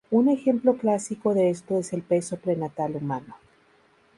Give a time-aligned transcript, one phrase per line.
[0.09, 3.37] Un ejemplo clásico de esto es el peso prenatal humano.